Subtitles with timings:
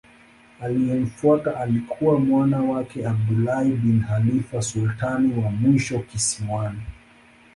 [0.61, 6.81] Aliyemfuata alikuwa mwana wake Abdullah bin Khalifa sultani wa mwisho kisiwani.